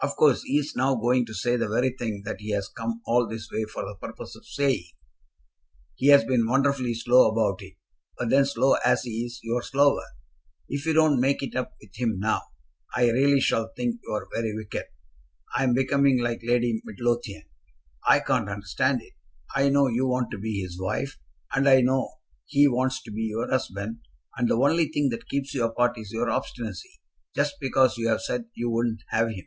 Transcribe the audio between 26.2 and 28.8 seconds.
obstinacy, just because you have said you